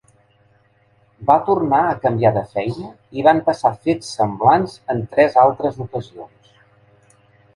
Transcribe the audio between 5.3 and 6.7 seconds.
altres ocasions.